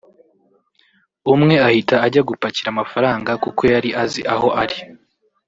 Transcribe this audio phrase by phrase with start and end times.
[1.33, 4.77] umwe ahita ajya gupakira amafaranga kuko yari azi aho ari